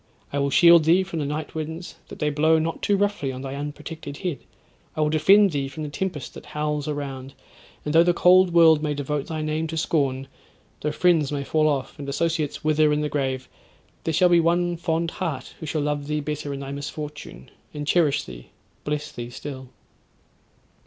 I 0.33 0.39
will 0.39 0.49
shield 0.49 0.85
thee 0.85 1.03
from 1.03 1.19
the 1.19 1.27
night 1.27 1.53
winds, 1.53 1.97
that 2.07 2.17
they 2.17 2.31
blow 2.31 2.57
not 2.57 2.81
too 2.81 2.97
roughly 2.97 3.31
on 3.31 3.43
thy 3.43 3.53
unprotected 3.53 4.17
head. 4.17 4.39
I 4.95 5.01
will 5.01 5.11
defend 5.11 5.51
thee 5.51 5.67
from 5.67 5.83
the 5.83 5.89
tempest 5.89 6.33
that 6.33 6.47
howls 6.57 6.87
around; 6.87 7.35
and 7.85 7.93
though 7.93 8.01
the 8.01 8.11
cold 8.11 8.51
world 8.51 8.81
may 8.81 8.95
devote 8.95 9.27
thy 9.27 9.43
name 9.43 9.67
to 9.67 9.77
scorn—though 9.77 10.91
friends 10.91 11.31
may 11.31 11.43
fall 11.43 11.67
off, 11.67 11.99
and 11.99 12.09
associates 12.09 12.63
wither 12.63 12.91
in 12.91 13.01
the 13.01 13.09
grave, 13.09 13.47
there 14.03 14.13
shall 14.15 14.27
be 14.29 14.39
one 14.39 14.75
fond 14.75 15.11
heart 15.11 15.53
who 15.59 15.67
shall 15.67 15.81
love 15.81 16.07
thee 16.07 16.19
better 16.19 16.51
in 16.51 16.61
thy 16.61 16.71
misfortune, 16.71 17.51
and 17.71 17.85
cherish 17.85 18.23
thee, 18.23 18.47
bless 18.83 19.11
thee 19.11 19.29
still.' 19.29 19.69